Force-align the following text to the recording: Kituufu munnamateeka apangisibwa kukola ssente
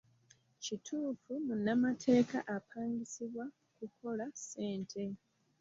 Kituufu 0.63 1.31
munnamateeka 1.45 2.37
apangisibwa 2.57 3.45
kukola 3.77 4.25
ssente 4.39 5.01